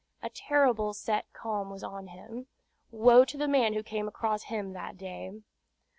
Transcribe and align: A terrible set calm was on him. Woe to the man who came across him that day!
A 0.23 0.31
terrible 0.31 0.93
set 0.95 1.31
calm 1.31 1.69
was 1.69 1.83
on 1.83 2.07
him. 2.07 2.47
Woe 2.89 3.23
to 3.23 3.37
the 3.37 3.47
man 3.47 3.73
who 3.75 3.83
came 3.83 4.07
across 4.07 4.45
him 4.45 4.73
that 4.73 4.97
day! 4.97 5.41